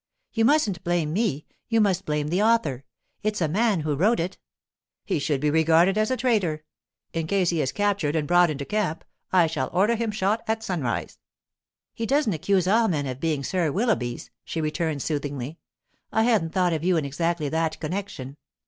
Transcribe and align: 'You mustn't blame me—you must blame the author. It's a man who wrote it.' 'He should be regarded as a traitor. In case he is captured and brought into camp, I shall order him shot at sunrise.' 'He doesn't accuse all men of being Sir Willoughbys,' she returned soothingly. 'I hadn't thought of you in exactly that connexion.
'You 0.33 0.45
mustn't 0.45 0.83
blame 0.83 1.13
me—you 1.13 1.79
must 1.79 2.07
blame 2.07 2.29
the 2.29 2.41
author. 2.41 2.85
It's 3.21 3.39
a 3.39 3.47
man 3.47 3.81
who 3.81 3.95
wrote 3.95 4.19
it.' 4.19 4.39
'He 5.05 5.19
should 5.19 5.39
be 5.39 5.51
regarded 5.51 5.95
as 5.95 6.09
a 6.09 6.17
traitor. 6.17 6.63
In 7.13 7.27
case 7.27 7.51
he 7.51 7.61
is 7.61 7.71
captured 7.71 8.15
and 8.15 8.27
brought 8.27 8.49
into 8.49 8.65
camp, 8.65 9.03
I 9.31 9.45
shall 9.45 9.69
order 9.71 9.93
him 9.93 10.09
shot 10.09 10.41
at 10.47 10.63
sunrise.' 10.63 11.19
'He 11.93 12.07
doesn't 12.07 12.33
accuse 12.33 12.67
all 12.67 12.87
men 12.87 13.05
of 13.05 13.19
being 13.19 13.43
Sir 13.43 13.71
Willoughbys,' 13.71 14.31
she 14.43 14.59
returned 14.59 15.03
soothingly. 15.03 15.59
'I 16.11 16.23
hadn't 16.23 16.49
thought 16.49 16.73
of 16.73 16.83
you 16.83 16.97
in 16.97 17.05
exactly 17.05 17.47
that 17.49 17.79
connexion. 17.79 18.37